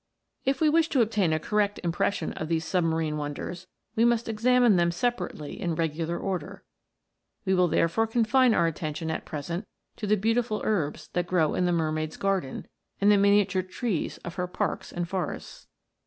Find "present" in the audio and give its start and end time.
9.25-9.67